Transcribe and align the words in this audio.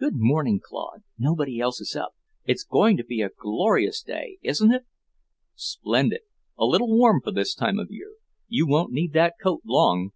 "Good 0.00 0.14
morning, 0.16 0.58
Claude. 0.64 1.02
Nobody 1.18 1.60
else 1.60 1.82
is 1.82 1.94
up. 1.94 2.14
It's 2.46 2.64
going 2.64 2.96
to 2.96 3.04
be 3.04 3.20
a 3.20 3.28
glorious 3.28 4.00
day, 4.00 4.38
isn't 4.40 4.72
it?" 4.72 4.86
"Splendid. 5.54 6.22
A 6.58 6.64
little 6.64 6.88
warm 6.96 7.20
for 7.20 7.30
this 7.30 7.54
time 7.54 7.78
of 7.78 7.90
year. 7.90 8.14
You 8.48 8.66
won't 8.66 8.90
need 8.94 9.12
that 9.12 9.34
coat 9.38 9.60
long." 9.66 10.12